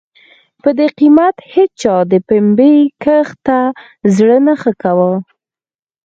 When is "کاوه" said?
4.81-5.13